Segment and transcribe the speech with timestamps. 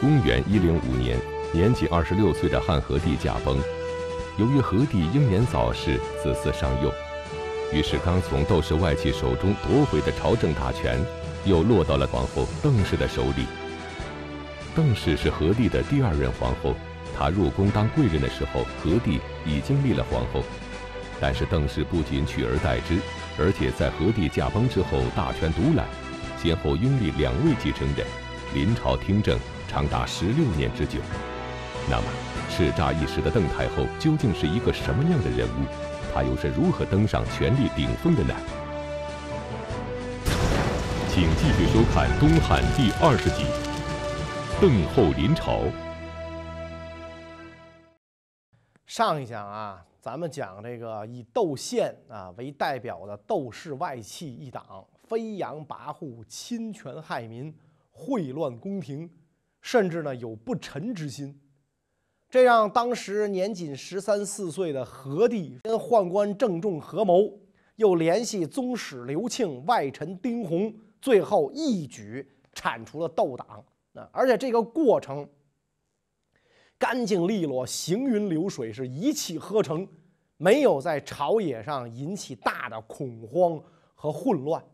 [0.00, 1.18] 公元一零五年，
[1.52, 3.60] 年仅二十六岁的汉和帝驾崩。
[4.38, 6.90] 由于和帝英年早逝，子嗣尚幼，
[7.70, 10.98] 于是刚从窦氏外戚手中夺回的朝政大权，
[11.44, 13.44] 又落到了皇后邓氏的手里。
[14.74, 16.74] 邓氏是和帝的第二任皇后，
[17.14, 20.42] 她入宫当贵人的时候，和帝已经立了皇后。
[21.20, 22.98] 但是邓氏不仅取而代之，
[23.38, 25.86] 而且在和帝驾崩之后大权独揽，
[26.42, 28.06] 先后拥立两位继承人，
[28.54, 29.38] 临朝听政
[29.70, 30.98] 长达十六年之久。
[31.88, 32.02] 那么，
[32.50, 35.64] 叱咤一时的邓太后究竟是一个什么样的人物？
[36.12, 38.34] 她又是如何登上权力顶峰的呢？
[41.08, 43.44] 请继续收看《东汉》第二十集
[44.60, 45.60] 《邓后临朝》。
[48.86, 57.54] 上一讲啊，咱们讲这个以窦宪啊为代表的窦氏外戚一党，飞扬跋扈、侵权害民、
[57.94, 59.08] 秽乱宫廷，
[59.60, 61.40] 甚至呢有不臣之心。
[62.28, 67.38] 这让当时年仅十三四岁的何帝跟宦官郑重合谋，
[67.76, 70.72] 又联系宗室刘庆、外臣丁弘，
[71.02, 73.64] 最后一举铲除了窦党。
[73.94, 75.28] 啊而且这个过程
[76.78, 79.86] 干净利落，行云流水，是一气呵成，
[80.36, 83.60] 没有在朝野上引起大的恐慌
[83.94, 84.64] 和混乱。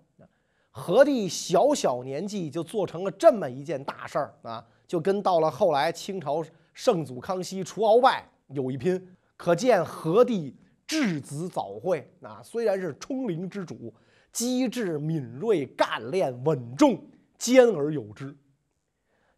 [0.70, 6.44] 何帝小小年纪就做成了这么一件大事儿啊，就跟到了后来清朝。
[6.72, 9.02] 圣祖康熙除鳌拜有一拼，
[9.34, 10.54] 可见何帝
[10.86, 12.42] 稚子早慧啊！
[12.44, 13.94] 虽然是冲灵之主，
[14.30, 17.02] 机智敏锐、干练稳重、
[17.38, 18.36] 兼而有之，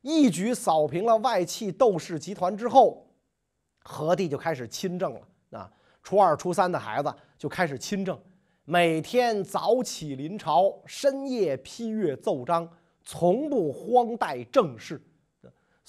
[0.00, 3.08] 一举扫平了外戚窦氏集团之后，
[3.84, 5.20] 何帝就开始亲政了
[5.52, 5.70] 啊！
[6.02, 8.20] 初二、初三的孩子就开始亲政，
[8.64, 12.68] 每天早起临朝，深夜批阅奏章，
[13.04, 15.00] 从不荒怠政事。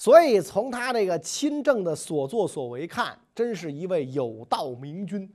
[0.00, 5.30] 所以从他这个亲政的所作所为看，真是一位有道明君。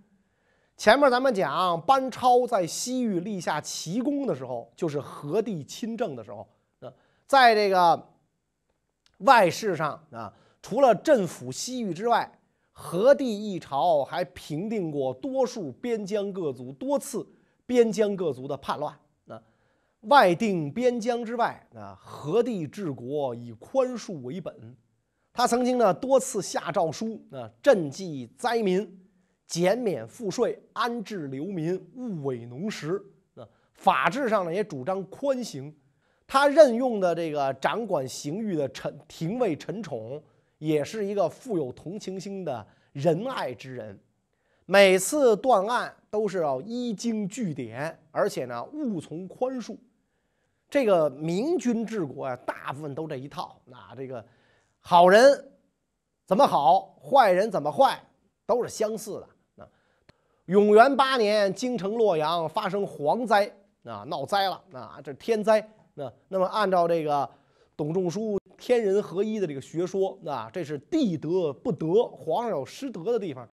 [0.76, 6.48] 前面咱们讲班超在西域立下奇功的时候，就是和帝亲政的时候。
[6.80, 6.92] 啊，
[7.28, 8.10] 在这个
[9.20, 10.34] 外事上啊，
[10.64, 12.28] 除了镇抚西域之外，
[12.72, 17.24] 和帝一朝还平定过多数边疆各族多次
[17.68, 18.98] 边疆各族的叛乱。
[20.06, 24.76] 外定边疆之外啊，何帝治国以宽恕为本。
[25.34, 29.00] 他曾经呢多次下诏书啊，赈济灾民，
[29.46, 33.04] 减免赋税，安置流民，勿违农时。
[33.36, 35.76] 啊，法制上呢也主张宽刑。
[36.28, 40.22] 他任用的这个掌管刑狱的陈廷尉陈宠，
[40.58, 44.00] 也是一个富有同情心的仁爱之人。
[44.66, 49.78] 每次断案都是要依经据典，而且呢务从宽恕。
[50.70, 53.60] 这个明君治国啊，大部分都这一套。
[53.66, 54.24] 那这个
[54.80, 55.52] 好人
[56.26, 58.02] 怎么好，坏人怎么坏，
[58.46, 59.28] 都是相似的。
[59.56, 59.68] 那
[60.46, 63.46] 永元八年，京城洛阳发生蝗灾
[63.84, 65.66] 啊，闹灾了啊，这天灾。
[65.94, 67.30] 那那么按照这个
[67.78, 73.48] 董仲舒天人合一的这个学说，那这是地德不德，皇上有失德的地方，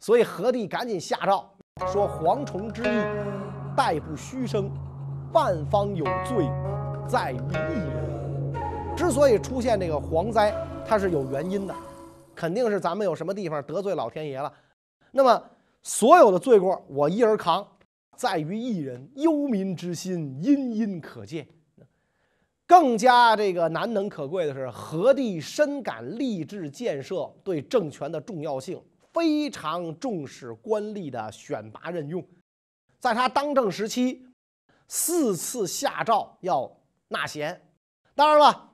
[0.00, 1.48] 所以何帝赶紧下诏
[1.92, 4.68] 说：蝗虫之役，代不虚生。
[5.32, 6.50] 万方有罪，
[7.06, 8.96] 在于一人。
[8.96, 10.52] 之所以出现这个蝗灾，
[10.84, 11.74] 它是有原因的，
[12.34, 14.52] 肯定是咱们有什么地方得罪老天爷了。
[15.12, 15.40] 那么
[15.82, 17.64] 所有的罪过我一人扛，
[18.16, 19.08] 在于一人。
[19.14, 21.46] 忧民之心，殷殷可见。
[22.66, 32.24] 更加这个难能可贵的是，何帝深感吏治建设对政权的重要性，非常重视官吏的选拔任用。
[32.98, 34.26] 在他当政时期。
[34.92, 36.68] 四次下诏要
[37.06, 37.64] 纳贤，
[38.12, 38.72] 当然了，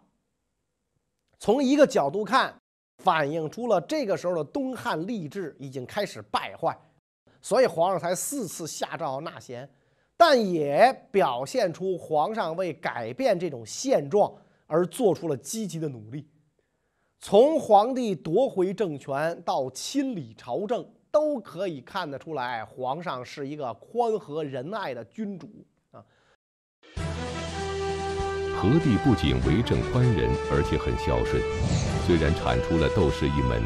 [1.38, 2.58] 从一个角度看，
[3.04, 6.74] 反映出了这个时候的东汉吏治已经开始败坏，
[7.42, 9.68] 所以皇上才四次下诏纳贤，
[10.16, 14.34] 但也表现出皇上为改变这种现状
[14.66, 16.26] 而做出了积极的努力。
[17.20, 25.46] 从皇帝夺回政权到亲理朝政，都可以看得出来，皇上是一个宽和仁爱的君主。
[28.56, 31.40] 何帝不仅为政宽仁，而且很孝顺。
[32.06, 33.62] 虽然铲除了窦氏一门，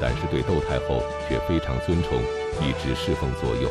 [0.00, 2.16] 但是对窦太后却非常尊崇，
[2.64, 3.70] 一直侍奉左右。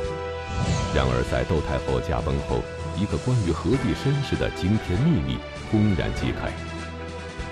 [0.94, 2.62] 然而，在窦太后驾崩后，
[2.96, 5.40] 一个关于何帝身世的惊天秘密
[5.72, 6.54] 公然揭开：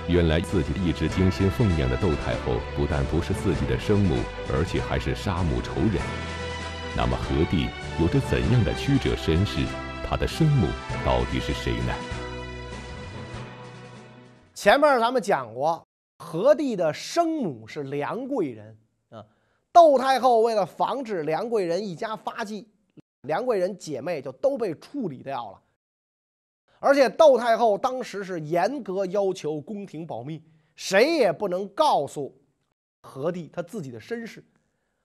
[0.08, 4.22] 原来自己一直精心奉养的窦太后，不但不是自己的生母，
[4.54, 5.98] 而且还是杀母仇人。
[6.96, 7.68] 那么，何帝
[8.00, 9.66] 有着怎样的曲折身世？
[10.08, 10.68] 他的生母
[11.06, 11.94] 到底是谁呢？
[14.62, 18.78] 前面咱们讲过，何帝的生母是梁贵人
[19.08, 19.26] 啊。
[19.72, 22.68] 窦太后为了防止梁贵人一家发迹，
[23.22, 25.62] 梁贵人姐妹就都被处理掉了。
[26.82, 30.44] 而且窦太后当时是严格要求宫廷保密，
[30.76, 32.38] 谁也不能告诉
[33.04, 34.44] 何帝他自己的身世。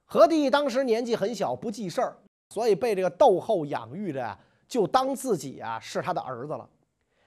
[0.04, 2.16] 何帝当时年纪很小，不记事儿，
[2.48, 4.36] 所以被这个窦后养育着，
[4.66, 6.68] 就当自己啊是他的儿子了。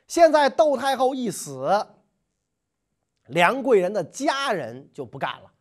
[0.09, 1.87] 现在窦太后一死，
[3.29, 5.51] 梁贵人的家人就不干了，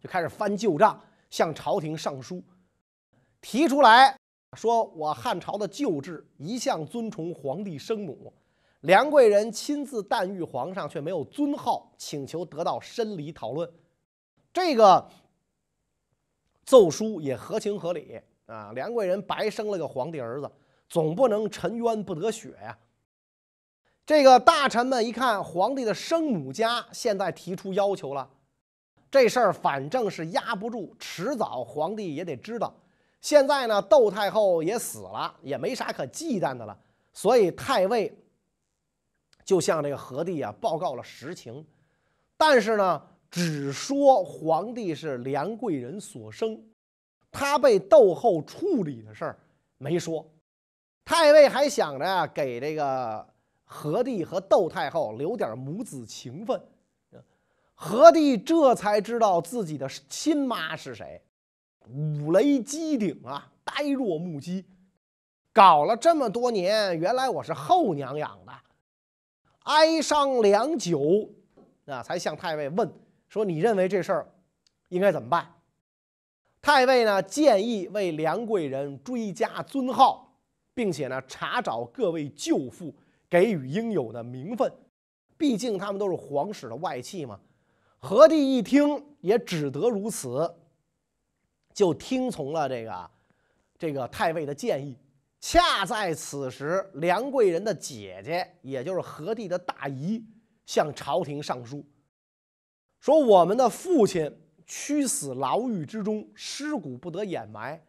[0.00, 1.00] 就开始翻旧账，
[1.30, 2.42] 向朝廷上书，
[3.40, 4.16] 提出来
[4.54, 8.32] 说：“我汉朝的旧制一向尊崇皇帝生母，
[8.80, 13.70] 梁贵人亲自诞育皇上，却没有尊号，请求得到申理讨论。”
[14.52, 15.08] 这个。
[16.64, 18.70] 奏书也合情合理啊！
[18.72, 20.50] 梁贵人白生了个皇帝儿子，
[20.88, 22.78] 总不能沉冤不得雪呀。
[24.04, 28.28] 这个大臣们一看，皇帝的生母家现在提出要求了，
[29.10, 32.74] 这事儿反正是压不住，迟早皇帝也得知道。
[33.20, 36.78] 现在呢，窦太后也死了，也没啥可忌惮的了，
[37.12, 38.12] 所以太尉
[39.44, 41.66] 就向这个何帝啊报告了实情，
[42.36, 43.02] 但是呢。
[43.34, 46.62] 只说皇帝是梁贵人所生，
[47.30, 49.38] 他被窦后处理的事儿
[49.78, 50.30] 没说。
[51.02, 53.26] 太尉还想着给这个
[53.72, 56.62] 何帝和窦太后留点母子情分。
[57.74, 61.20] 何帝这才知道自己的亲妈是谁，
[61.88, 64.64] 五雷击顶啊，呆若木鸡。
[65.52, 68.52] 搞了这么多年，原来我是后娘养的，
[69.64, 71.28] 哀伤良久
[71.86, 72.92] 啊，才向太尉问。
[73.28, 74.30] 说你认为这事儿
[74.90, 75.50] 应该怎么办？
[76.60, 80.32] 太尉呢建议为梁贵人追加尊号，
[80.72, 82.94] 并且呢查找各位舅父，
[83.32, 84.70] 给予应有的名分。
[85.38, 87.40] 毕竟他们都是皇室的外戚嘛。
[87.98, 90.54] 何帝一听也只得如此，
[91.72, 93.10] 就听从了这个
[93.78, 94.98] 这个太尉的建议。
[95.40, 100.22] 恰在此时，梁贵人的姐姐，也就是何帝的大姨，
[100.66, 101.82] 向朝廷上书。
[103.00, 104.30] 说我们的父亲
[104.66, 107.80] 屈死牢狱之中，尸骨不得掩埋；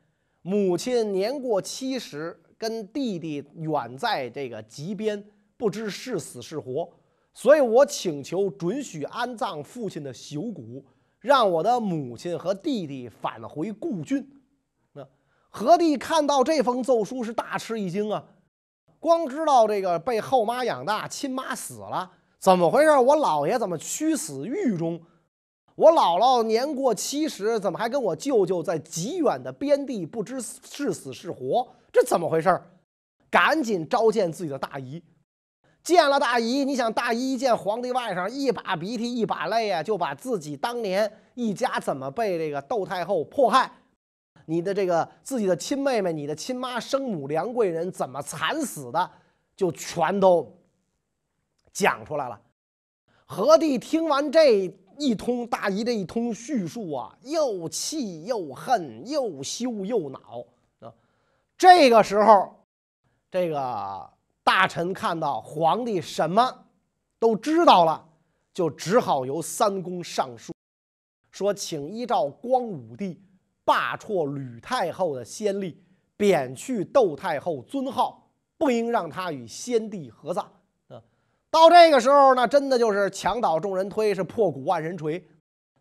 [0.42, 5.24] 母亲年过七十，跟弟弟远在这个极边，
[5.58, 6.90] 不知是死是活。
[7.34, 10.86] 所以我请求准许安葬父亲的朽骨，
[11.20, 14.24] 让我的母亲和弟弟返回故郡。
[14.94, 15.04] 那
[15.50, 18.24] 何帝看到这封奏书是大吃一惊啊！
[19.00, 22.12] 光知道这个被后妈养大，亲妈死了。
[22.40, 22.90] 怎么回事？
[22.92, 25.02] 我姥爷怎么屈死狱中？
[25.76, 31.68] 我姥姥年过七十，怎么还跟我舅舅在极远的边地，不知是死是活？
[31.92, 32.62] 这怎么回事？
[33.32, 35.02] 赶紧召见自己的大姨。
[35.84, 43.72] 见了大姨，你想大姨一见皇帝外甥，一把鼻涕一把泪啊，就把自己当年一家怎么被这个窦太后迫害，
[44.46, 49.12] 你的这个自己的亲妹妹，你的亲妈生母梁贵人怎么惨死的，
[49.56, 50.52] 就全都。
[51.74, 52.40] 讲出来了，
[53.26, 60.46] 何帝听完这一通大姨这一通叙述啊，又气又恨，又羞又恼
[60.82, 60.94] 啊。
[61.58, 62.64] 这个时候，
[63.32, 64.08] 这个
[64.44, 66.66] 大臣看到皇帝什么
[67.20, 68.06] 都知道了，
[68.54, 70.54] 就只好由三公上书，
[71.32, 73.22] 说请依照光武帝
[73.64, 75.82] 罢黜吕太后的先例，
[76.18, 80.52] 贬去窦太后尊号，不应让她与先帝合葬。
[81.50, 85.24] 到这个时候呢，真的就是墙倒众人推，是破鼓万人锤。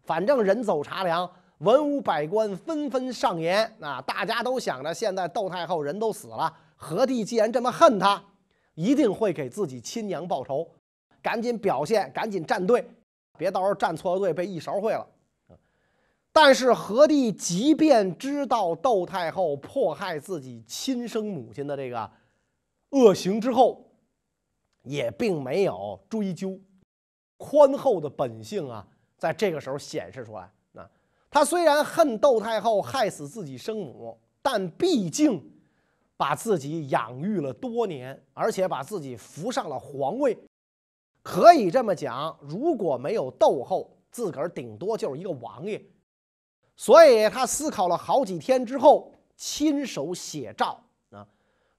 [0.05, 1.29] 反正人走茶凉，
[1.59, 8.23] 文武百官纷纷上言啊，大家都想着，现在窦太后人都死了，何帝既然这么恨他，
[8.75, 10.69] 一定会给自己亲娘报仇，
[11.21, 12.85] 赶紧表现，赶紧站队，
[13.37, 15.07] 别到时候站错了队被一勺烩了。
[16.33, 22.11] 但是何帝即便知道窦太后迫害自己亲生母亲的这个
[22.91, 23.87] 恶行之后，
[24.85, 26.59] 也并没有追究，
[27.37, 28.89] 宽厚的本性啊，
[29.19, 30.51] 在这个时候显示出来。
[30.73, 30.91] 那
[31.31, 35.52] 他虽然恨窦太后害死自己生母，但毕竟
[36.23, 40.39] 把自己养育了多年，而且把自己扶上了皇位，
[41.21, 45.85] 可以这么讲，如果没有窦后，自个儿顶多就是一个王爷。
[46.77, 51.27] 所以他思考了好几天之后，亲手写诏啊，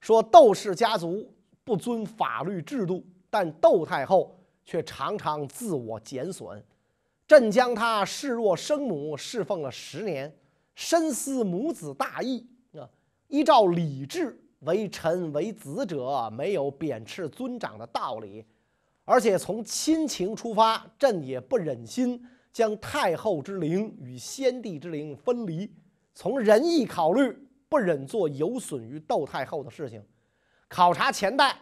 [0.01, 1.25] 说窦氏家族。
[1.65, 6.61] 不遵法律制度，但窦太后却常常自我减损。
[7.25, 10.37] 朕将她视若生母，侍奉了十年，
[10.75, 12.45] 深思母子大义。
[13.33, 18.45] 依照礼制，为臣为子者没有贬斥尊长的道理，
[19.05, 25.67] 而且从亲情出发，朕也不忍心将太后之灵与先帝之灵分离。
[26.13, 27.35] 从仁义考虑，
[27.67, 29.99] 不忍做有损于窦太后的事情。
[30.69, 31.57] 考察前代，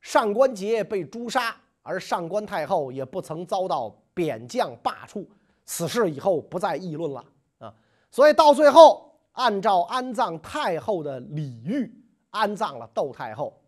[0.00, 5.26] 上官桀被诛杀，而上官太后也不曾遭到贬降罢黜，
[5.66, 7.22] 此事以后不再议论了
[7.58, 7.74] 啊。
[8.10, 11.92] 所以到最后，按照安葬太后的礼遇，
[12.30, 13.58] 安葬了窦太后。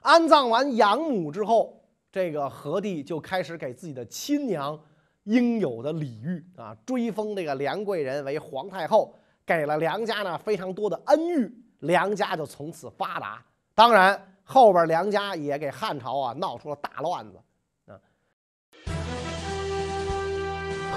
[0.00, 1.80] 安葬完养母之后，
[2.10, 4.78] 这个何帝就开始给自己的亲娘
[5.24, 9.14] 应有的礼遇啊，追封这个梁贵人为皇太后，
[9.46, 13.44] 给了梁家呢非常多的恩遇，梁家就从此发达。
[13.74, 17.40] 当然，后边梁家也给汉朝啊闹出了大乱子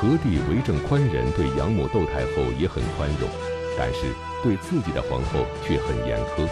[0.06, 3.28] 何帝为政宽仁，对养母窦太后也很宽容，
[3.76, 6.48] 但是对自己的皇后却很严苛。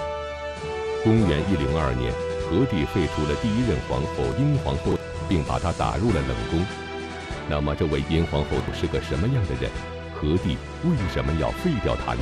[1.03, 2.11] 公元一零二年。
[2.49, 4.97] 何帝废除了第一任皇后殷皇后，
[5.29, 6.65] 并把她打入了冷宫。
[7.47, 9.69] 那么，这位殷皇后是个什么样的人？
[10.15, 12.21] 何帝为什么要废掉她呢？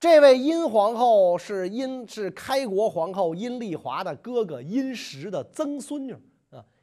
[0.00, 6.14] 这位殷皇后是殷是开国皇后殷丽华的哥哥殷实的曾孙女，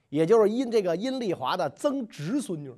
[0.09, 2.73] 也就是殷这个殷丽华的曾侄孙女。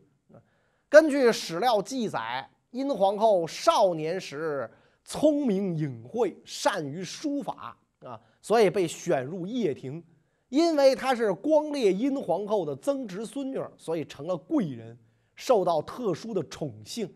[0.87, 4.69] 根据史料记载，殷皇后少年时
[5.03, 7.77] 聪明隐晦，善于书法。
[8.01, 10.03] 啊，所以被选入掖庭，
[10.49, 14.97] 因为她是光烈殷皇后的曾侄孙女，所以成了贵人，
[15.35, 17.07] 受到特殊的宠幸。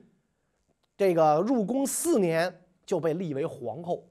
[0.95, 4.07] 这个入宫四年就被立为皇后，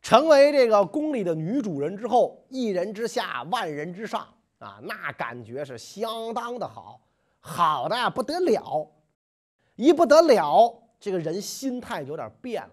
[0.00, 4.26] 成为这个宫里的女主人之后，一人之下，万人之上
[4.58, 7.00] 啊，那感觉是相当的好，
[7.40, 8.90] 好的呀不得了，
[9.76, 12.70] 一不得了，这个人心态有点变了，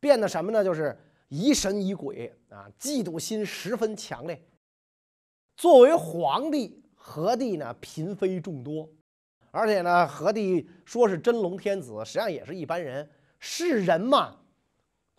[0.00, 0.62] 变的什么呢？
[0.64, 0.98] 就是。
[1.30, 4.42] 疑神疑鬼啊，嫉妒心十分强烈。
[5.58, 8.88] 作为皇帝，何帝呢嫔妃众多，
[9.50, 13.06] 而且呢，何帝说是真龙天子，实际上也是一般人。
[13.38, 14.38] 是人嘛，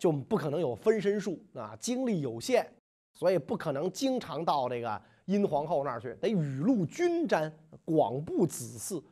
[0.00, 2.66] 就不可能有分身术啊，精力有限，
[3.12, 7.52] 所以不可能经常到这个殷皇后那儿去，得雨露均沾，
[7.84, 9.02] 广布子嗣。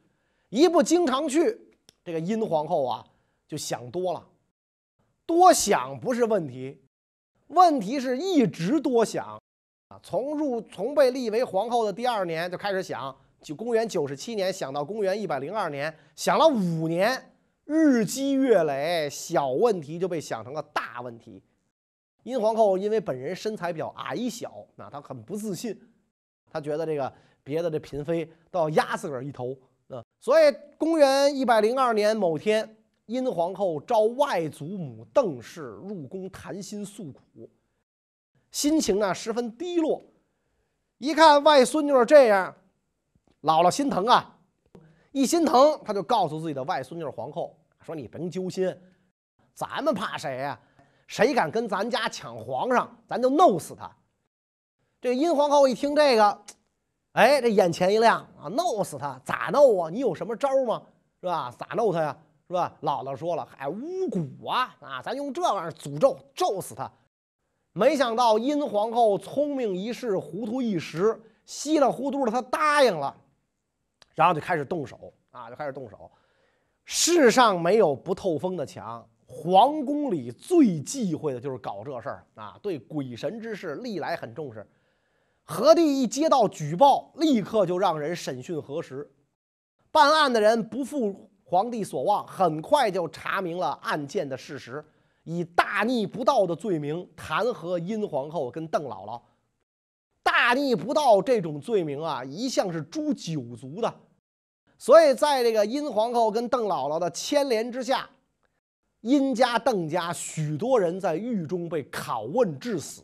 [0.49, 1.61] 一不经常去，
[2.03, 3.05] 这个殷皇后啊
[3.47, 4.27] 就想多了，
[5.27, 6.81] 多想不是问题。
[7.49, 9.39] 问题是一直多想，
[9.89, 17.31] 啊，从入从被立为皇后的第二年就开始想，就公元九十七年想到公元一百零二年，想了五年，
[17.69, 21.43] 日积月累，小问题就被想成了大问题。
[22.23, 25.79] 殷皇后因为本人身材比较矮小，啊，她很不自信，
[26.51, 27.13] 她觉得这个
[27.45, 29.55] 别的这嫔妃都要压自个儿一头，
[29.89, 30.45] 啊，所以
[30.79, 32.75] 公元一百零二年某天。
[33.05, 37.49] 殷皇后召外祖母邓氏入宫谈心诉苦，
[38.51, 40.05] 心情呢十分低落。
[40.99, 42.55] 一看外孙女这样，
[43.41, 44.39] 姥姥心疼啊！
[45.11, 48.77] 一心疼，她就告诉自己的外孙女皇后说：“你甭揪心，
[49.55, 50.59] 咱们怕谁呀？
[51.07, 53.91] 谁敢跟咱家抢皇上，咱就弄死他。”
[55.01, 56.43] 这殷皇后一听这个，
[57.13, 58.49] 哎，这眼前一亮啊！
[58.49, 59.91] 弄死他咋弄啊？
[59.91, 60.83] 你有什么招吗？
[61.21, 61.55] 是吧？
[61.59, 62.17] 咋弄他呀？
[62.47, 62.75] 是吧？
[62.83, 65.01] 姥姥说了，哎巫蛊啊啊！
[65.03, 66.91] 咱用这玩意儿诅咒，咒死他。
[67.73, 73.17] 没想到殷皇后聪明一世，糊涂一时，稀里糊涂的她答应了，
[74.15, 76.11] 然后就开始动手啊，就开始动手。
[76.91, 82.59] 世上没有不透风的墙，皇宫里最忌讳的就是搞这事儿啊！
[82.63, 84.67] 对鬼神之事，历来很重视。
[85.45, 89.07] 何帝一接到举报，立刻就让人审讯核实，
[89.91, 91.31] 办案的人不负。
[91.45, 94.83] 皇帝所望，很快就查明了案件的事实，
[95.25, 99.21] 以大逆不道的罪名弹劾殷皇后跟邓姥姥。
[100.23, 103.95] 大逆不道这种罪名啊，一向是诛九族的，
[104.79, 108.09] 所以在这个殷皇后跟邓姥姥的牵连之下，
[109.01, 113.03] 殷家、邓家许多人在狱中被拷问致死。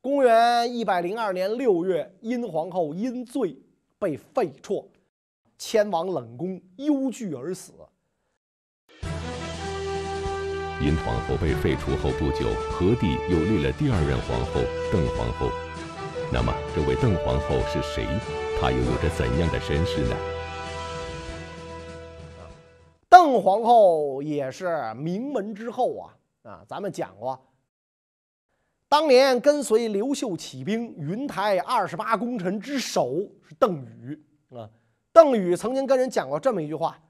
[0.00, 3.56] 公元一百零二年六月，殷皇后因罪
[3.98, 4.84] 被废黜。
[5.56, 7.72] 迁往冷宫，忧惧而死。
[10.80, 14.60] 殷皇后被废除后不久，何帝又立了第二任皇后
[14.92, 15.50] 邓皇后。
[16.32, 18.06] 那么，这位邓皇后是谁？
[18.60, 20.14] 她又有着怎样的身世呢？
[23.08, 26.64] 邓皇后也是名门之后啊啊！
[26.68, 27.38] 咱们讲过，
[28.88, 34.68] 当年跟随刘秀起兵，云台二十八功臣之首是邓禹啊。
[35.12, 37.00] 邓禹曾经跟人讲过这么一句话，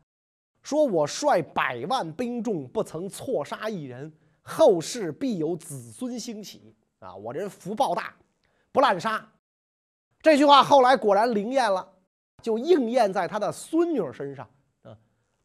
[0.62, 4.12] 说我率百万兵众，不曾错杀一人，
[4.42, 6.74] 后世必有子孙兴起。
[7.00, 8.14] 啊，我这人福报大，
[8.72, 9.24] 不滥杀。
[10.20, 11.88] 这句话后来果然灵验了，
[12.42, 14.48] 就应验在他的孙女身上。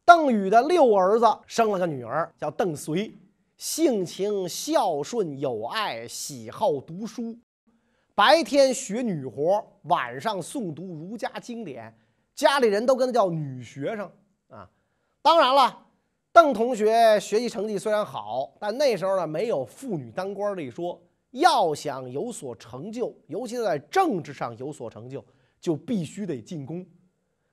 [0.06, 3.10] 邓禹的六儿子生了个女儿，叫邓绥，
[3.56, 7.34] 性情孝顺有爱，喜好读书，
[8.14, 11.96] 白天学女活，晚上诵读儒家经典，
[12.34, 14.10] 家里人都跟他叫女学生
[14.48, 14.68] 啊。
[15.22, 15.86] 当然了，
[16.32, 21.00] 邓同学学习成绩虽然好，但那时候呢没有妇女当官的一说。
[21.30, 25.24] 要想有所成就，尤其在政治上有所成就，
[25.60, 26.86] 就必须得进宫。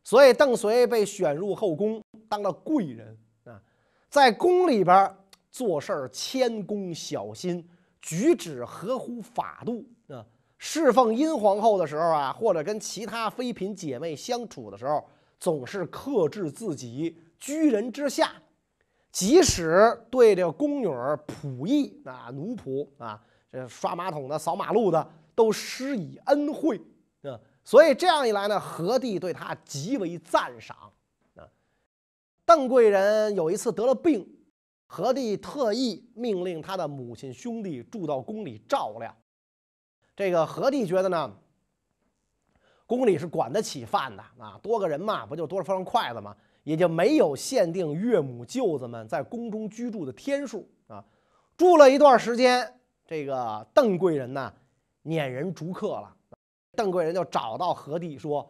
[0.04, 2.01] 所以邓绥被选入后宫，
[2.32, 3.62] 当了贵人啊，
[4.10, 5.14] 在宫里边
[5.50, 7.68] 做事儿谦恭小心，
[8.02, 10.26] 举止合乎法度啊。
[10.58, 15.06] 侍奉殷皇后的时候啊，或者跟其他妃嫔姐妹相处的时候，
[15.42, 18.32] 总是克制自己，居人之下。
[19.12, 23.22] 即使对这个宫女仆役啊、奴仆啊。
[23.52, 26.82] 这刷马桶的、扫马路的都施以恩惠
[27.24, 30.91] 啊，所以这样一来呢，何帝对他极为赞赏。
[32.54, 34.28] 邓贵人有一次得了病，
[34.86, 39.16] 何帝特意命令他的母亲兄弟住到宫里照料。
[40.18, 41.34] 这个何帝觉得呢，
[42.86, 46.36] 宫里是管得起饭的啊，多个人嘛，不就多双筷子吗？
[46.64, 51.02] 也就没有限定岳母舅子们在宫中居住的天数啊。
[51.56, 52.70] 住了一段时间。
[53.08, 54.54] 这个邓贵人呢，
[55.04, 56.14] 撵人逐客了。
[56.76, 58.46] 邓贵人就找到何帝说：“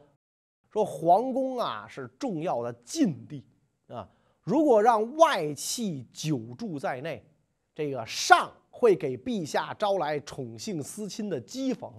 [0.73, 3.45] 说皇宫啊是重要的禁地
[3.91, 4.07] 啊，
[4.41, 7.23] 如果让外戚久住在内，
[7.75, 11.91] 这个上会给陛下招来宠幸私亲的讥讽，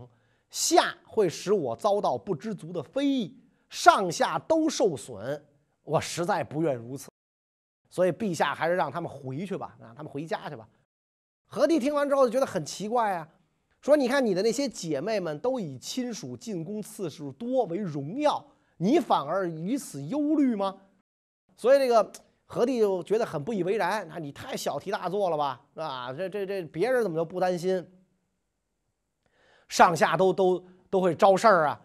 [0.51, 3.37] 下会使我遭到不知足的非议，
[3.69, 5.45] 上下都受损。
[5.85, 7.11] 我实在不愿如此，
[7.91, 10.69] 所以陛下还是让他们回去吧，让他们回家去吧。”
[11.45, 13.29] 何帝听完之后就觉得很奇怪啊，
[13.81, 18.43] 说：“你看你的那些姐妹们都以亲属进宫次数多为荣耀，
[18.79, 20.81] 你反而于此忧虑吗？”
[21.57, 22.13] 所以这个
[22.47, 26.13] 何帝就觉得很不以为然啊，你太小题大做了吧，是吧？
[26.13, 27.87] 这这这别人怎么就不担心？
[29.69, 31.81] 上下都都都会招事儿啊，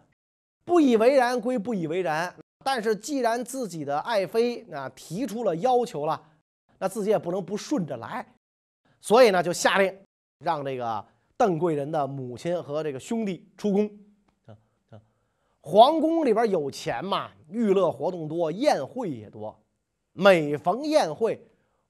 [0.64, 6.20] 不以为然归不以为然，但是既然自己的爱妃啊提出了要求了，
[6.78, 8.26] 那自己也不能不顺着来。
[9.00, 9.96] 所以呢，就下令
[10.44, 11.02] 让这个
[11.36, 13.90] 邓贵人的母亲和这个兄弟出宫。
[15.70, 19.54] 皇宫里边有钱嘛，娱乐活动多，宴会也多。
[20.14, 21.38] 每逢宴会，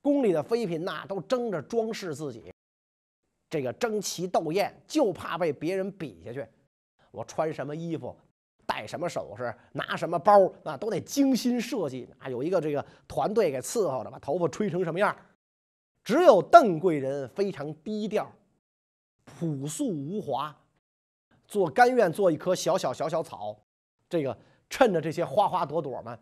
[0.02, 2.52] 宫里的妃嫔呐都争着装饰自己，
[3.48, 6.44] 这个争奇斗艳，就怕被别人比下去。
[7.12, 8.12] 我穿什么衣服，
[8.66, 12.08] 戴什么首饰，拿什么包，那都得精心设计。
[12.18, 15.16] 啊，有一个这个团队给伺候着，把头发吹成什么样。
[16.02, 18.28] 只有邓贵人非常低调、
[19.24, 20.52] 朴素无华，
[21.46, 23.56] 做甘愿做一棵小小小小草，
[24.08, 24.36] 这个
[24.70, 26.18] 趁着这些花花朵朵们。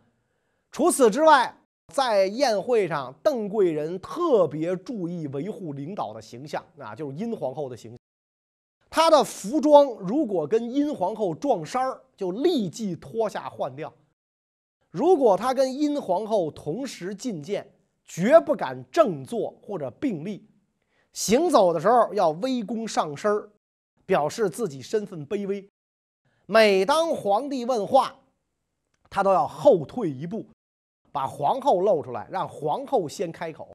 [0.70, 1.56] 除此之外，
[1.92, 7.98] 在宴会上，邓贵人特别注意维护领导的形象，啊，就是殷皇后的形象。
[8.90, 13.88] 她的服装如果跟殷皇后撞衫儿，就立即脱下换掉；
[14.90, 17.70] 如果她跟殷皇后同时觐见，
[18.04, 20.44] 绝不敢正坐或者并立，
[21.12, 23.48] 行走的时候要微躬上身儿，
[24.04, 25.68] 表示自己身份卑微。
[26.48, 28.14] 每当皇帝问话，
[29.10, 30.46] 他都要后退一步，
[31.10, 33.68] 把皇后露出来，让皇后先开口。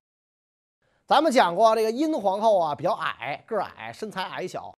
[1.06, 4.74] 咱们讲过，这个殷皇后啊比较矮，个矮，身材矮小，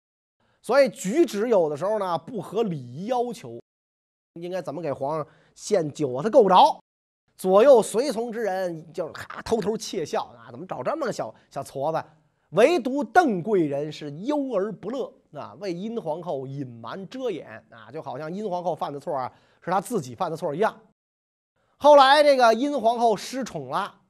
[0.64, 3.62] 所以举止有的时候呢不合礼仪要求，
[4.42, 6.24] 应该怎么给皇上献酒啊？
[6.24, 6.80] 他够不着。
[7.38, 12.04] 左右随从之人就是哈偷偷窃笑啊，怎么找这么个小小矬子？
[12.50, 20.80] 唯独邓贵人是忧而不乐啊，为殷皇后隐瞒遮掩啊，就好像殷皇后犯的错啊是他自己犯的错一样。
[21.78, 24.02] 后来这个殷皇后失宠了，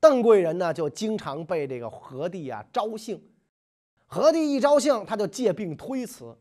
[0.00, 3.22] 邓贵人呢就经常被这个何帝啊招幸，
[4.06, 6.36] 何帝一招幸他就借病推辞，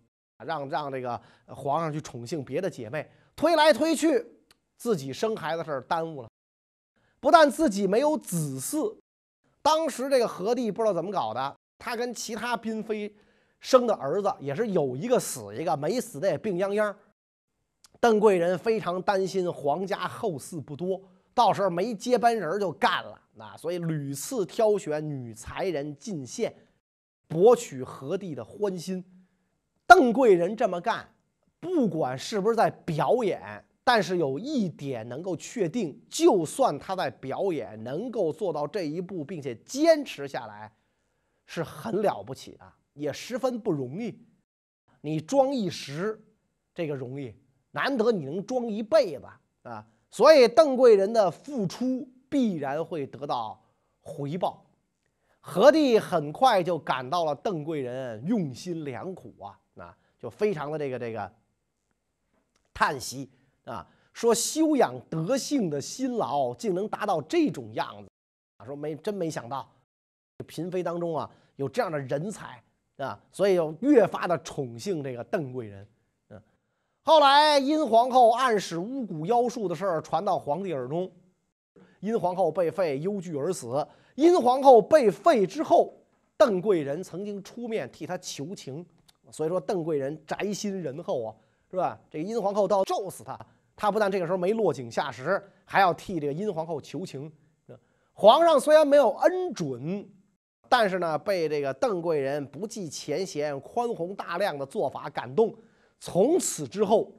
[0.46, 4.34] 让让这个皇上去宠幸别的姐妹，推来推去。
[4.80, 6.30] 自己生孩子事儿耽误了，
[7.20, 8.96] 不但自己没有子嗣，
[9.64, 13.12] 当时这个何帝不知道怎么搞的，他跟其他嫔妃
[13.60, 16.96] 生的儿子也是有一个死一个，没死的也病殃殃。
[18.00, 21.02] 邓贵人非常担心皇家后嗣不多，
[21.34, 23.20] 到时候没接班人就干了。
[23.34, 26.56] 那所以屡次挑选女才人进献，
[27.28, 29.04] 博取何帝的欢心。
[29.86, 31.08] 邓贵人这么干，
[31.60, 33.64] 不管是不是在表演。
[33.84, 40.70] 但是有一点能够确定，就算他在表演能够做到这一步，并且坚持下来，
[41.46, 42.66] 是很了不起的。
[42.98, 44.20] 也十分不容易。
[45.02, 46.22] 你装一时，
[46.74, 47.34] 这个容易，
[47.72, 49.26] 难得你能装一辈子
[49.64, 49.86] 啊！
[50.10, 53.62] 所以邓贵人的付出必然会得到
[54.02, 54.66] 回报。
[55.40, 61.32] 何帝很快就感到了邓贵人用心良苦啊，啊，就非常的这个这个
[62.74, 63.30] 叹息
[63.64, 68.10] 啊，说修养德性的辛劳竟能达到这种样子
[68.58, 69.72] 啊，说没真没想到，
[70.48, 72.62] 嫔妃当中啊有这样的人才
[72.98, 75.88] 啊，所以又越发的宠幸这个邓贵人。
[76.30, 76.42] 嗯，
[77.04, 81.12] 后来殷皇后暗使巫蛊妖术的事儿传到皇帝耳中，
[82.00, 83.86] 殷皇后被废，忧惧而死。
[84.16, 85.94] 殷皇后被废之后，
[86.36, 88.84] 邓贵人曾经出面替她求情，
[89.32, 91.36] 所以说邓贵人宅心仁厚啊，
[91.70, 92.00] 是吧？
[92.10, 93.40] 这个殷皇后倒咒死他，
[93.76, 97.32] 他不但这个时候没落井下石，还要替这个殷皇后求情。
[98.14, 100.10] 皇上虽然没有恩准，
[100.70, 105.56] 但是呢，被这个邓贵人不计前嫌、宽宏大量的做法感动，
[106.00, 107.12] 从此之后，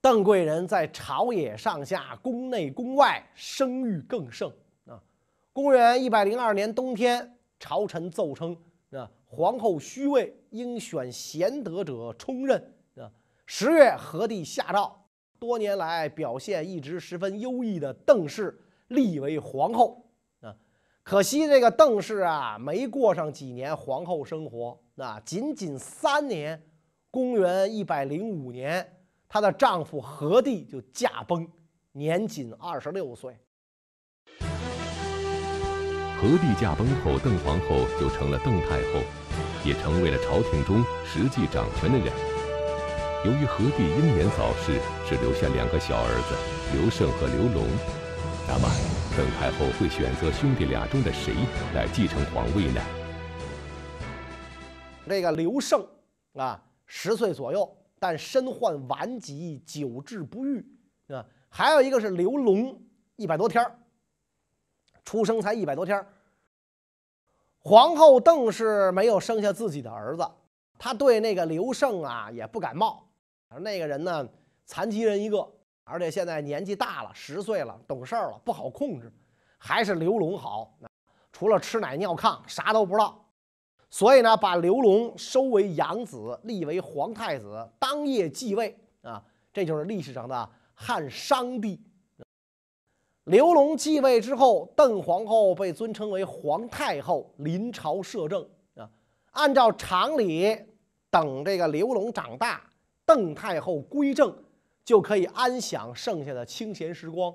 [0.00, 4.50] 邓贵人在朝野上下、宫内宫外声誉更盛
[4.86, 5.00] 啊。
[5.52, 8.56] 公元一百零二年冬天，朝臣奏称：
[8.90, 12.58] 啊，皇后虚位，应选贤德者充任。
[12.96, 13.10] 啊，
[13.46, 15.04] 十月，何帝下诏，
[15.38, 20.04] 多年来表现一直十分优异的邓氏立为皇后。
[21.10, 24.78] 可惜这个邓氏啊，没过上几年皇后生活。
[24.96, 26.62] 啊，仅仅三年，
[27.10, 28.88] 公元一百零五年，
[29.28, 31.48] 她的丈夫何帝就驾崩，
[31.90, 33.36] 年仅二十六岁。
[36.20, 39.00] 何帝驾崩后，邓皇后就成了邓太后，
[39.64, 42.06] 也成为了朝廷中实际掌权的人。
[43.24, 47.66] 由于何帝英年早逝，只留下两个小儿子刘胜和刘龙，
[48.46, 48.68] 那么
[49.16, 51.34] 邓太后会选择兄弟俩中的谁
[51.74, 52.80] 来继承皇位呢？
[55.08, 55.84] 这个刘胜
[56.34, 60.64] 啊，十岁左右，但身患顽疾，久治不愈
[61.08, 61.26] 啊。
[61.48, 62.80] 还有一个是刘龙，
[63.16, 63.76] 一百多天儿。
[65.04, 66.06] 出生才一百多天
[67.58, 70.24] 皇后邓氏没有生下自己的儿子，
[70.78, 73.10] 她对那个刘胜啊也不感冒。
[73.48, 74.28] 而那个人呢，
[74.66, 75.52] 残疾人一个，
[75.90, 79.12] 而且现在年纪大了，十岁了，懂事了，不好控制。
[79.58, 80.72] 还是刘龙好，
[81.32, 83.22] 除了吃奶尿炕，啥都不知道。
[83.90, 89.22] 所以呢，把刘龙收为养子，立为皇太子，当夜继位啊。
[89.52, 91.82] 这就是历史上的汉商帝。
[93.24, 98.88] 刘龙继位之后，邓皇后被尊称为皇太后，临朝摄政啊。
[99.32, 100.56] 按照常理，
[101.10, 102.62] 等这个刘龙长大，
[103.04, 104.32] 邓太后归政，
[104.90, 107.32] 就可以安享剩下的清闲时光。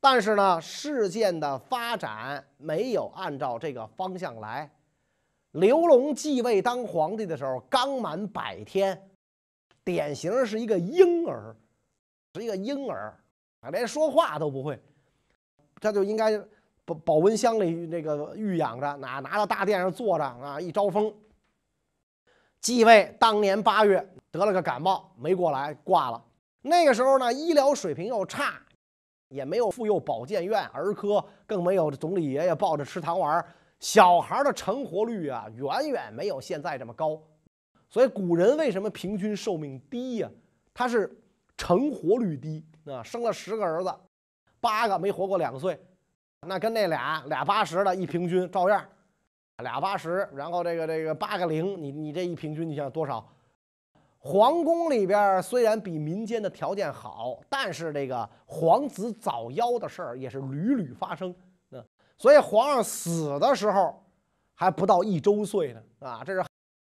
[0.00, 4.68] 但是呢，事件的发展没有按照这个方向来。
[5.52, 9.00] 刘龙继位当皇帝的时候，刚满百天，
[9.84, 11.54] 典型是一个婴儿，
[12.34, 13.16] 是一个婴儿
[13.60, 14.76] 啊，连说话都不会。
[15.80, 16.36] 他就应该
[16.84, 21.14] 保保温箱里那个育养着，拿拿到大殿上坐着啊，一招风。
[22.60, 26.20] 继位当年八月得了个感冒，没过来挂了。
[26.68, 28.60] 那个时候呢，医疗水平又差，
[29.28, 33.44] 也没有妇幼保健院、儿科，更没有总理爷爷抱着吃糖丸。
[33.78, 37.22] 小孩的成活率啊，远远没有现在这么高。
[37.88, 40.28] 所以古人为什么平均寿命低呀？
[40.74, 41.16] 他是
[41.56, 43.94] 成活率低啊，生了十个儿子。
[44.60, 45.78] 八个没活过两岁，
[46.40, 48.84] 那跟那俩俩八十的一平均照样，
[49.62, 53.24] 俩八十，然后这个这个八个零，你你这一平均，你想多少？
[54.26, 61.32] 皇宫里边虽然比民间的条件好，但是这个皇子早夭的事儿也是屡屡发生。
[61.70, 61.84] 嗯，
[62.18, 64.02] 所以皇上死的时候
[64.52, 66.44] 还不到一周岁呢，啊，这是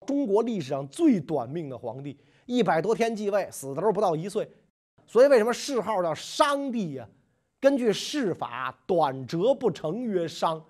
[0.06, 2.16] 中国历史上最短命的皇帝，
[2.46, 4.48] 一百多天继位，死的时候不到一岁。
[5.08, 7.08] 所以为什么谥号叫商帝呀？
[7.60, 10.64] 根据谥法，短折不成曰商，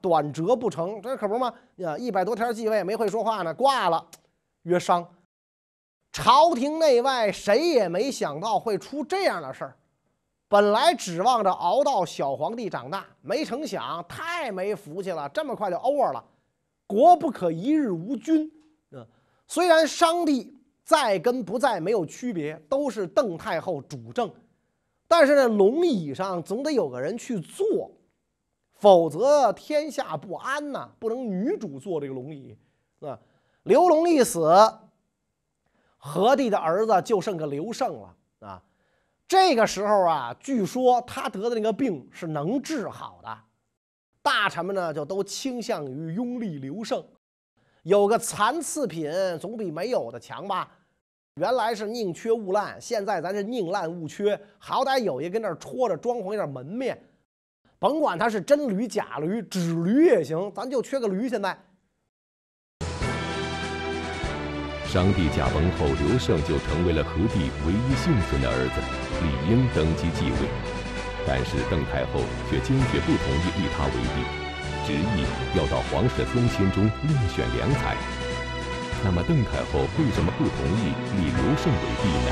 [0.00, 1.52] 短折不成，这可不吗？
[1.84, 4.06] 啊，一百多天继位，没会说话呢，挂了，
[4.62, 5.06] 曰商。
[6.14, 9.76] 朝廷内外谁也没想到会出这样的事儿，
[10.46, 16.24] 本来指望着熬到小皇帝长大，没成想太没福气了，这么快就 over 了。
[16.86, 18.48] 国不可一日无君，
[18.92, 19.04] 嗯，
[19.48, 24.32] 虽然商帝在跟不在没有区别，都是邓太后主政。
[25.08, 27.90] 但是呢，龙椅上总得有个人去坐，
[28.74, 30.88] 否则天下不安呐！
[31.00, 32.56] 不能女主坐这个龙椅，
[33.00, 33.18] 啊。
[33.64, 34.48] 刘龙一死，
[36.06, 38.62] 何帝的儿子就剩个刘胜了啊。
[39.26, 43.38] 这个时候啊，据说他得的那个病是能治好的，
[44.20, 47.02] 大臣们呢就都倾向于拥立刘胜。
[47.84, 50.70] 有个残次品总比没有的强吧？
[51.36, 57.02] 原来是宁缺毋滥，现在咱是宁滥勿缺，好歹有一跟那儿戳着，装潢一点门面。
[57.78, 61.30] 甭管他是真驴假驴，纸驴也行，咱就缺个驴。
[61.30, 61.58] 现在，
[64.94, 68.78] 商帝驾崩后，刘胜就成为了何帝唯一幸存的儿子，
[69.26, 70.46] 理应登基继位。
[71.26, 74.22] 但是邓太后却坚决不同意立他为帝，
[74.86, 75.26] 执意
[75.58, 77.98] 要到皇室宗亲中另选良才。
[79.02, 82.30] 那么邓太后为什么不同意立刘胜为帝呢？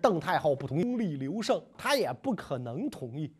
[0.00, 3.30] 邓太后不同意立刘胜，她也不可能同意。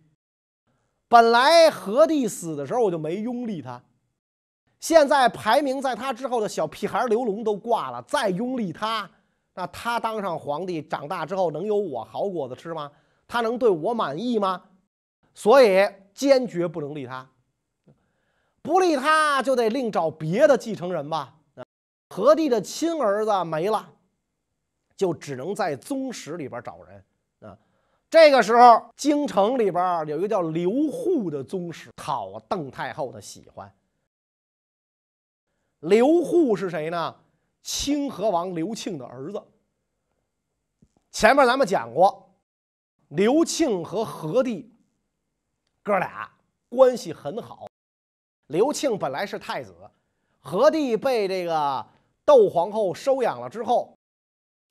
[1.09, 3.83] 本来何帝死的时候我就没拥立他，
[4.81, 9.11] 现在排名在他之后的小屁孩刘龙都挂了，再拥立他，
[9.55, 12.91] 那他当上皇帝，长大之后能有我好果子吃吗？
[13.27, 14.62] 他能对我满意吗？
[15.35, 17.29] 所以坚决不能立他。
[18.62, 21.35] 不立他，就得另找别的继承人吧。
[22.11, 23.88] 何帝的亲儿子没了，
[24.97, 27.05] 就只能在宗室里边找人
[27.51, 27.57] 啊。
[28.11, 33.71] 这个时候，京城里边有一个叫刘祜的宗室讨邓太后的喜欢。
[35.81, 37.14] 刘祜是谁呢？
[37.62, 39.43] 清河王刘庆的儿子。
[41.11, 42.31] 前面咱们讲过，
[43.09, 44.73] 刘庆和何帝
[45.83, 46.31] 哥俩
[46.69, 47.67] 关系很好。
[48.47, 49.75] 刘庆本来是太子，
[50.38, 51.87] 何帝被这个
[52.25, 53.95] 窦皇后收养了之后，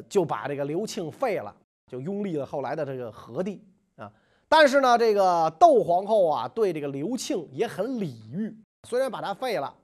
[0.09, 1.55] 就把这个刘庆废了，
[1.87, 3.63] 就拥立了后来的这个何帝
[3.95, 4.11] 啊。
[4.47, 8.55] 但是呢，这个窦皇后啊，对这个刘庆也很礼遇，
[8.87, 9.75] 虽然把他废了，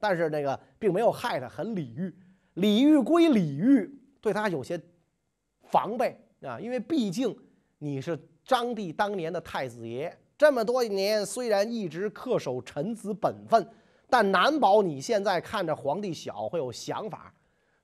[0.00, 2.12] 但是那个并没有害他，很礼遇。
[2.54, 3.88] 礼遇归礼遇，
[4.20, 4.80] 对他有些
[5.68, 7.36] 防备啊，因为毕竟
[7.78, 10.16] 你是张帝当年的太子爷。
[10.36, 13.68] 这么多年，虽然一直恪守臣子本分，
[14.08, 17.32] 但难保你现在看着皇帝小会有想法。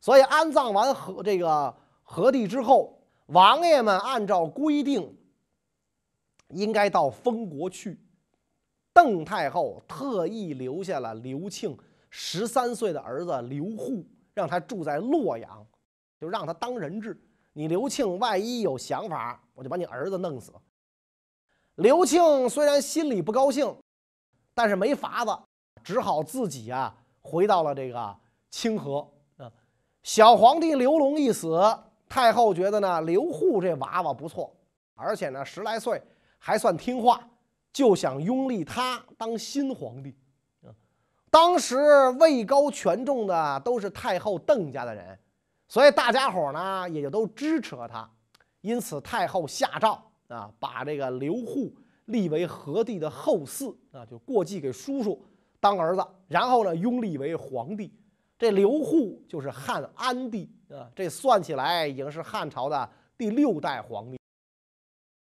[0.00, 5.14] 所以安葬完和这个何帝之后，王爷们按照规定
[6.48, 8.00] 应该到封国去。
[8.92, 11.76] 邓太后特意留下了刘庆
[12.18, 14.02] 十三岁的儿子刘祜，
[14.33, 15.64] 让他住在洛阳，
[16.18, 17.14] 就让他当人质。
[17.52, 20.50] 你刘庆万一有想法，我就把你儿子弄死。
[21.74, 23.76] 刘庆虽然心里不高兴，
[24.55, 25.38] 但是没法子，
[25.85, 28.16] 只好自己啊回到了这个
[28.48, 29.07] 清河。
[29.37, 29.52] 啊，
[30.02, 31.61] 小皇帝刘龙一死，
[32.09, 34.57] 太后觉得呢刘祜这娃娃不错，
[34.94, 36.02] 而且呢十来岁
[36.38, 37.29] 还算听话，
[37.74, 40.16] 就想拥立他当新皇帝。
[41.30, 41.76] 当时
[42.18, 45.18] 位高权重的都是太后邓家的人，
[45.68, 48.08] 所以大家伙呢也就都支持了他。
[48.60, 50.02] 因此太后下诏。
[50.28, 51.72] 啊，把这个刘祜
[52.06, 55.24] 立为何帝的后嗣啊，就过继给叔叔
[55.60, 57.94] 当儿子，然后呢拥立为皇帝。
[58.36, 64.18] 这刘祜就是汉安帝啊，这算起来已经是汉朝的第六代皇帝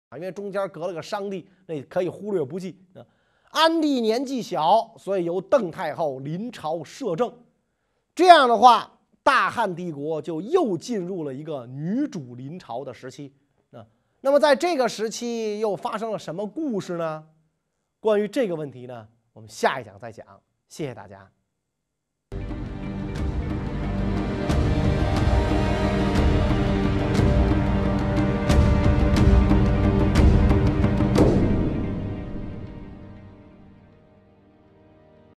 [0.10, 3.06] 啊，因为中间隔了个商帝，那可以忽略不计啊。
[3.50, 7.34] 安帝年纪小，所以由邓太后临朝摄政，
[8.14, 13.34] 这样的话，大汉帝国就又进入了一个女主临朝的时期。
[13.72, 13.86] 啊
[14.22, 17.28] 那么，在这个时期又发生了什么故事呢？
[18.00, 20.26] 关于这个问题呢，我们下一讲再讲。
[20.68, 21.30] 谢谢大家。